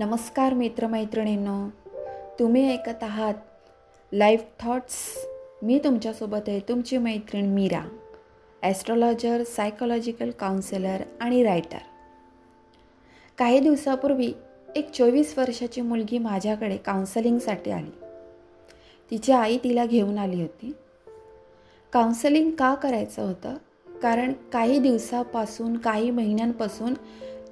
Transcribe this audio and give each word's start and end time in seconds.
नमस्कार 0.00 0.54
मित्रमैत्रिणींनो 0.54 1.68
तुम्ही 2.38 2.72
ऐकत 2.72 3.02
आहात 3.02 3.34
लाईफ 4.12 4.44
थॉट्स 4.60 5.26
मी 5.62 5.80
तुमच्यासोबत 5.84 6.48
आहे 6.48 6.60
तुमची 6.60 6.98
मैत्रीण 6.98 7.46
मीरा 7.46 7.82
ॲस्ट्रॉलॉजर 8.62 9.42
सायकोलॉजिकल 9.42 10.30
काउन्सिलर 10.30 11.02
आणि 11.20 11.42
रायटर 11.42 11.78
काही 13.38 13.58
दिवसापूर्वी 13.58 14.32
एक 14.76 14.90
चोवीस 14.90 15.38
वर्षाची 15.38 15.80
मुलगी 15.80 16.18
माझ्याकडे 16.18 16.76
काउन्सलिंगसाठी 16.76 17.70
आली. 17.70 17.90
तिची 19.10 19.32
आई 19.32 19.58
तिला 19.64 19.86
घेऊन 19.86 20.18
आली 20.18 20.40
होती. 20.40 20.72
काउन्सलिंग 21.92 22.50
का 22.50 22.74
करायचं 22.74 23.22
होतं? 23.22 23.56
कारण 24.02 24.32
काही 24.52 24.78
दिवसापासून 24.78 25.76
काही 25.76 26.10
महिन्यांपासून 26.10 26.94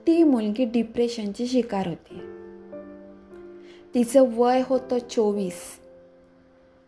ती 0.06 0.22
मुलगी 0.22 0.64
डिप्रेशनची 0.64 1.46
शिकार 1.46 1.86
होती. 1.86 2.27
तिचं 3.98 4.28
वय 4.36 4.62
होतं 4.66 4.98
चोवीस. 5.10 5.60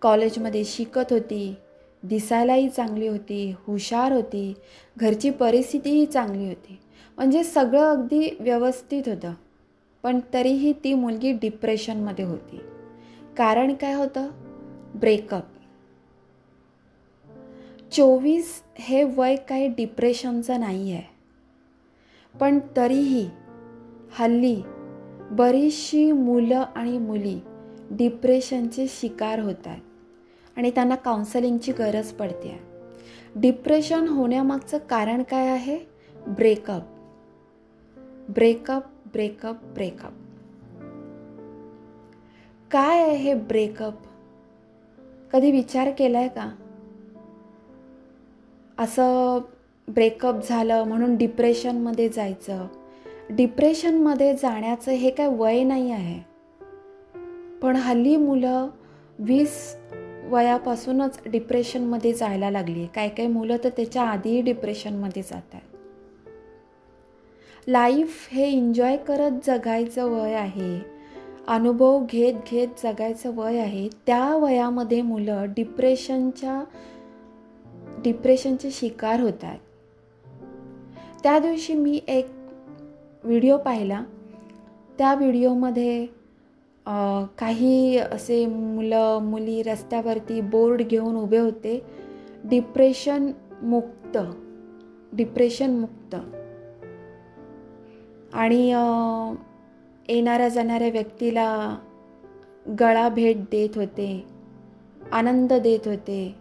कॉलेजमध्ये 0.00 0.64
शिकत 0.64 1.04
होती 1.10 1.54
दिसायलाही 2.02 2.68
चांगली 2.68 3.08
होती 3.08 3.54
हुशार 3.66 4.12
होती 4.12 4.54
घरची 4.96 5.30
परिस्थितीही 5.30 6.06
चांगली 6.06 6.48
होती. 6.48 6.78
म्हणजे 7.16 7.44
सगळं 7.44 7.80
अगदी 7.80 8.36
व्यवस्थित 8.40 9.02
होतं. 9.06 9.32
पण 10.02 10.20
तरीही 10.34 10.72
ती 10.72 10.94
मुलगी 10.94 11.32
डिप्रेशनमध्ये 11.32 12.24
होती. 12.24 12.60
कारण 13.36 13.74
काय 13.74 13.92
होतं? 13.92 14.30
ब्रेकअप. 14.94 15.44
चोवीस 17.92 18.62
हे 18.78 19.04
वय 19.04 19.36
काही 19.36 19.66
डिप्रेशनचं 19.66 20.60
नाही 20.60 20.92
आहे 20.92 21.02
पण 22.40 22.58
तरीही 22.76 23.30
हल्ली 24.12 24.62
बरीचशी 25.30 26.12
मुलं 26.12 26.64
आणि 26.74 26.98
मुली 26.98 27.40
डिप्रेशनचे 27.90 28.86
शिकार 28.88 29.38
होत 29.38 29.66
आहेत 29.66 29.82
आणि 30.56 30.70
त्यांना 30.70 30.94
काउन्सलिंगची 30.94 31.72
गरज 31.72 32.06
पडते. 32.06 32.60
डिप्रेशन 33.36 34.08
होण्यामागचं 34.08 34.78
कारण 34.78 35.22
काय 35.22 35.48
आहे? 35.48 35.78
ब्रेकअप 36.28 36.82
ब्रेकअप 38.28 38.82
ब्रेकअप 39.12 39.64
ब्रेकअप 39.64 40.12
काय 42.70 43.02
आहे 43.02 43.16
हे 43.16 43.34
ब्रेकअप 43.34 43.94
कधी 45.32 45.50
विचार 45.50 45.90
केलाय 45.90 46.28
का? 46.28 46.50
असं 48.78 49.38
ब्रेकअप 49.88 50.34
झालं 50.48 50.84
म्हणून 50.84 51.16
डिप्रेशनमध्ये 51.16 52.08
जायचं. 52.08 52.66
डिप्रेशनमध्ये 53.30 54.34
जाण्याचं 54.34 54.92
हे 54.92 55.10
काय 55.10 55.26
वय 55.26 55.62
नाही 55.62 55.90
आहे. 55.90 56.20
पण 57.62 57.76
हल्ली 57.76 58.16
मुलं 58.16 58.68
वीस 59.18 59.76
वयापासूनच 60.28 61.20
डिप्रेशनमध्ये 61.26 62.12
जायला 62.12 62.50
लागली. 62.50 62.78
आहे 62.78 62.88
काय 62.94 63.08
काय 63.08 63.26
मुलं 63.26 63.56
तर 63.64 63.68
त्याच्या 63.68 64.02
आधीही 64.02 64.42
डिप्रेशनमध्ये 64.42 65.22
जात 65.22 65.54
आहेत. 65.54 65.76
लाईफ 67.66 68.28
हे 68.32 68.50
एन्जॉय 68.52 68.96
करत 68.96 69.30
जगायचं 69.46 70.04
वय 70.04 70.34
आहे. 70.34 70.80
अनुभव 71.48 72.04
घेत 72.10 72.34
घेत 72.50 72.68
जगायचं 72.84 73.36
वय 73.36 73.58
आहे. 73.58 73.88
त्या 74.06 74.36
वयामध्ये 74.36 75.02
मुलं 75.02 75.44
डिप्रेशनच्या 75.48 76.64
डिप्रेशनचे 78.04 78.70
शिकार 78.70 79.20
होत 79.20 79.42
आहेत 79.42 79.60
त्या 81.22 81.38
दिवशी 81.38 81.74
मी 81.74 82.00
एक 82.08 82.26
व्हिडिओ 83.24 83.56
पाहिला. 83.56 84.02
त्या 84.98 85.14
व्हिडिओमध्ये 85.14 86.06
काही 87.38 87.98
असे 87.98 88.44
मुलं 88.46 89.18
मुली 89.22 89.62
रस्त्यावरती 89.62 90.40
बोर्ड 90.40 90.82
घेऊन 90.82 91.16
उभे 91.16 91.38
होते. 91.38 91.82
डिप्रेशन 92.44 93.30
मुक्त 93.62 94.18
डिप्रेशन 95.12 95.70
मुक्त. 95.70 96.14
आणि 98.32 98.68
येणाऱ्या 100.08 100.48
जाणाऱ्या 100.48 100.88
व्यक्तीला 100.88 101.76
गळा 102.80 103.08
भेट 103.08 103.36
देत 103.42 103.76
होते 103.76 104.24
आनंद 105.12 105.52
देत 105.52 105.88
होते. 105.88 106.34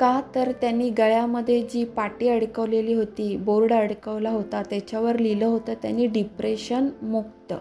का? 0.00 0.20
तर 0.34 0.52
त्यांनी 0.60 0.90
गळ्यामध्ये 0.90 1.62
जी 1.62 1.84
पाटी 1.84 2.28
अडकवलेली 2.28 2.94
होती 2.94 3.36
बोर्ड 3.36 3.72
अडकवला 3.72 4.30
होता 4.30 4.62
त्याच्यावर 4.62 5.18
लिहिलं 5.18 5.46
होतं 5.46 5.74
त्यांनी 5.74 6.06
डिप्रेशन 6.06 6.88
मुक्त. 7.02 7.54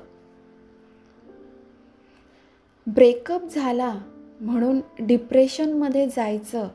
ब्रेकअप 2.88 3.44
झाला 3.56 3.96
म्हणून 4.42 4.80
डिप्रेशनमध्ये 5.00 6.08
जायचं 6.08 6.68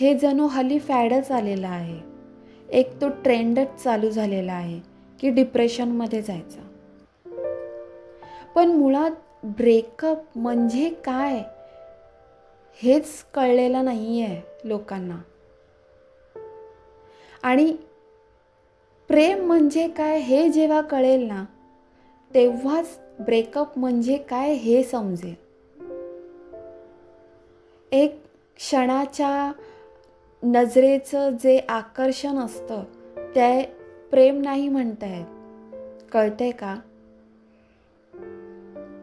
हे 0.00 0.18
जणू 0.18 0.46
हल्ली 0.46 0.78
फॅडच 0.78 1.30
आलेलं 1.30 1.68
आहे. 1.68 1.98
एक 2.68 3.00
तो 3.00 3.08
ट्रेंडच 3.08 3.82
चालू 3.82 4.10
झालेला 4.10 4.52
आहे 4.52 4.80
की 5.20 5.30
डिप्रेशनमध्ये 5.30 6.22
जायचं. 6.22 6.60
पण 8.54 8.68
मुळात 8.68 9.10
ब्रेकअप 9.44 10.18
म्हणजे 10.36 10.88
काय? 10.88 11.42
हेच 12.82 13.24
कळलेलं 13.34 13.84
नाही 13.84 14.22
आहे 14.22 14.42
लोकांना. 14.64 15.16
आणि 17.42 17.76
प्रेम 19.08 19.46
म्हणजे 19.46 19.88
काय 19.88 20.18
हे 20.18 20.48
जेव्हा 20.48 20.80
कळेल 20.80 21.26
ना 21.26 21.44
तेव्हाच 22.34 22.98
ब्रेकअप 23.20 23.78
म्हणजे 23.78 24.16
काय 24.16 24.52
हे 24.52 24.82
समजेल. 24.82 25.34
एक 27.92 28.22
क्षणाच्या 28.56 29.52
नजरेचं 30.42 31.30
जे 31.30 31.58
आकर्षण 31.68 32.38
असतं 32.38 32.82
ते 33.18 33.64
प्रेम 34.10 34.42
नाही 34.42 34.68
म्हणतायत 34.68 35.26
कळतंय 36.12 36.50
का? 36.50 36.76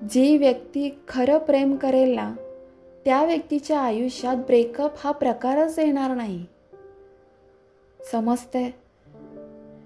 जी 0.09 0.37
व्यक्ती 0.37 0.99
खरं 1.07 1.37
प्रेम 1.37 1.75
करेल 1.75 2.15
ना 2.15 2.33
त्या 3.05 3.23
व्यक्तीच्या 3.23 3.81
आयुष्यात 3.81 4.35
ब्रेकअप 4.35 4.91
हा 4.97 5.11
प्रकारच 5.11 5.79
येणार 5.79 6.15
नाही. 6.15 6.45
समजते 8.11 8.75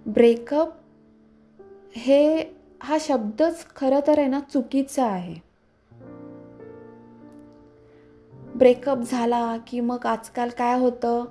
ब्रेकअप 0.06 0.70
हे 1.96 2.44
हा 2.84 2.98
शब्दच 3.00 3.66
खरं 3.76 4.00
तर 4.08 4.20
आहे 4.20 4.28
ना 4.28 4.40
चुकीचा 4.40 5.06
आहे. 5.06 5.36
ब्रेकअप 8.56 8.98
झाला 8.98 9.58
की 9.68 9.80
मग 9.80 10.06
आजकाल 10.06 10.50
काय 10.50 10.80
होतं? 10.80 11.26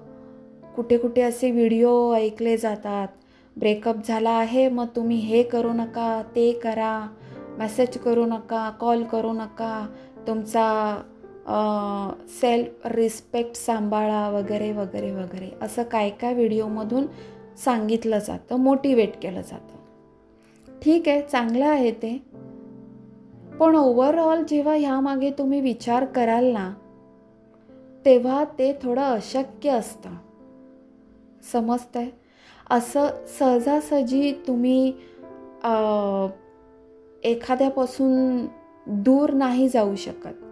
कुठे 0.76 0.98
कुठे 0.98 1.22
असे 1.22 1.50
व्हिडिओ 1.50 2.14
ऐकले 2.14 2.56
जातात. 2.56 3.08
ब्रेकअप 3.56 3.96
झाला 4.08 4.30
आहे 4.30 4.68
मग 4.68 4.86
तुम्ही 4.96 5.16
हे 5.16 5.42
करू 5.42 5.72
नका 5.72 6.22
ते 6.22 6.52
करा. 6.52 7.08
मेसेज 7.58 7.98
करू 7.98 8.26
नका 8.26 8.70
कॉल 8.70 9.04
करू 9.04 9.32
नका. 9.32 9.86
तुमचा 10.26 11.02
सेल्फ 12.40 12.86
रिस्पेक्ट 12.86 13.56
सांभाळा 13.56 14.28
वगैरे 14.30 14.70
वगैरे 14.72 15.10
वगैरे 15.12 15.50
असं 15.62 15.82
काय 15.82 16.10
काय 16.10 16.34
व्हिडिओमधून 16.34 17.06
सांगितलं 17.56 18.18
जातं 18.18 18.56
मोटिवेट 18.56 19.16
केलं 19.22 19.40
जातं. 19.40 19.74
ठीक 20.82 21.08
आहे 21.08 21.22
चांगलं 21.22 21.66
आहे 21.66 21.90
ते. 21.92 22.16
पण 23.58 23.76
ओव्हरऑल 23.76 24.42
जेव्हा 24.44 24.74
ह्यामागे 24.74 25.30
तुम्ही 25.30 25.60
विचार 25.60 26.04
कराल 26.04 26.46
ना 26.52 26.72
तेव्हा 28.04 28.44
ते 28.58 28.72
थोडं 28.82 29.02
अशक्य 29.02 29.70
असतं. 29.70 30.10
समजतंय? 31.52 32.08
असं 32.70 33.08
सहजासहजी 33.38 34.32
तुम्ही 34.46 34.86
एखाद्यापासून 37.24 38.46
दूर 38.86 39.30
नाही 39.30 39.68
जाऊ 39.68 39.94
शकत. 39.96 40.44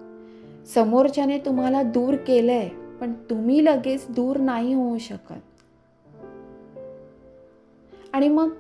समोरच्याने 0.67 1.39
तुम्हाला 1.39 1.83
दूर 1.83 2.15
केलंय 2.15 2.69
पण 3.01 3.13
तुम्ही 3.13 3.65
लगेच 3.65 4.07
दूर 4.09 4.37
नाही 4.37 4.75
होऊ 4.75 4.99
शकत. 4.99 5.43
आणि 8.13 8.29
मग 8.29 8.51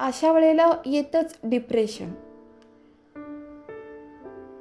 अशा 0.00 0.32
वेळेला 0.32 0.70
येतच 0.86 1.38
डिप्रेशन 1.44 2.10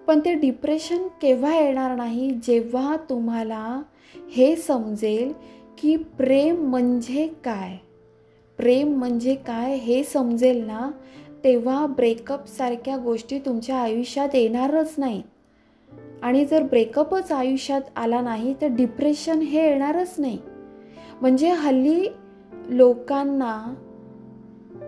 पण 0.07 0.19
ते 0.19 0.33
डिप्रेशन 0.33 1.07
केव्हा 1.21 1.55
येणार 1.55 1.95
नाही? 1.95 2.31
जेव्हा 2.31 2.95
तुम्हाला 3.09 3.81
हे 4.31 4.55
समजेल 4.55 5.33
की 5.77 5.95
प्रेम 5.95 6.55
म्हणजे 6.55 7.27
काय? 7.43 7.77
प्रेम 8.57 8.87
म्हणजे 8.87 9.35
काय 9.35 9.75
हे 9.75 10.03
समजेल 10.03 10.65
ना 10.65 10.91
तेव्हा 11.43 11.85
ब्रेकअप 11.85 12.47
सारख्या 12.47 12.97
गोष्टी 12.97 13.39
तुमच्या 13.39 13.77
आयुष्यात 13.77 14.29
येणारच 14.33 14.95
नाहीत. 14.97 15.23
आणि 16.23 16.45
जर 16.45 16.63
ब्रेकअपच 16.63 17.31
आयुष्यात 17.31 17.81
आला 17.95 18.21
नाही 18.21 18.53
तर 18.61 18.67
डिप्रेशन 18.67 19.39
हे 19.39 19.67
येणारच 19.67 20.15
नाही. 20.17 20.39
म्हणजे 21.21 21.49
हल्ली 21.49 22.07
लोकांना 22.69 23.73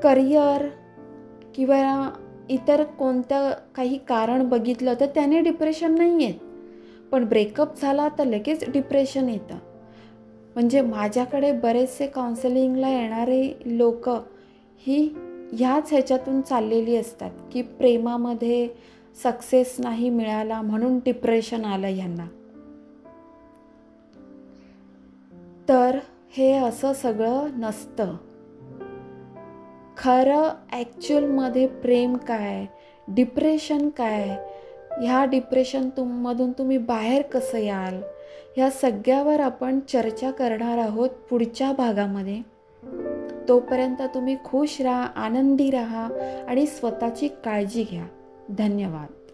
करिअर 0.03 0.67
किंवा 1.55 2.09
इतर 2.49 2.83
कोणतं 2.83 3.51
काही 3.75 3.97
कारण 3.97 4.49
बघितलं 4.49 4.93
तर 4.99 5.05
त्याने 5.05 5.41
डिप्रेशन 5.41 5.95
नाही 5.97 6.23
येत. 6.23 6.33
पण 7.11 7.25
ब्रेकअप 7.25 7.81
झाला 7.81 8.07
तर 8.19 8.23
लगेच 8.23 8.69
डिप्रेशन 8.69 9.29
येतं. 9.29 9.55
म्हणजे 10.55 10.81
माझ्याकडे 10.81 11.51
बरेचसे 11.51 12.07
काउन्सिलिंगला 12.07 12.89
येणारे 12.89 13.59
लोक 13.65 14.09
ही 14.77 15.13
ह्याच 15.53 15.91
ह्याच्यातून 15.91 16.41
चाललेली 16.41 16.95
असतात 16.95 17.31
की 17.51 17.61
प्रेमामध्ये 17.61 18.67
सक्सेस 19.23 19.75
नाही 19.79 20.09
मिळाला 20.09 20.61
म्हणून 20.61 20.97
डिप्रेशन 20.99 21.65
आलं 21.65 21.87
ह्यांना 21.87 22.25
तर 25.69 25.97
हे 26.37 26.51
असं 26.53 26.93
सगळं 26.93 27.59
नसतं. 27.59 28.15
खरं 29.97 30.49
ॲक्च्युअलमध्ये 30.71 31.67
प्रेम 31.67 32.15
काय 32.17 32.65
डिप्रेशन 33.07 33.89
काय 33.89 34.27
ह्या 35.01 35.23
डिप्रेशन 35.25 35.89
तुममधून 35.89 36.51
तुम्ही 36.51 36.77
बाहेर 36.77 37.21
कसं 37.21 37.57
याल 37.57 38.01
ह्या 38.57 38.69
सगळ्यावर 38.71 39.39
आपण 39.39 39.79
चर्चा 39.79 40.31
करणार 40.31 40.77
आहोत 40.77 41.09
पुढच्या 41.29 41.71
भागामध्ये. 41.71 42.41
तोपर्यंत 43.49 44.01
तुम्ही 44.13 44.35
खुश 44.45 44.81
राहा 44.81 45.03
आनंदी 45.15 45.69
राहा 45.71 46.07
आणि 46.47 46.65
स्वतःची 46.67 47.27
काळजी 47.27 47.83
घ्या. 47.83 48.05
धन्यवाद. 48.51 49.24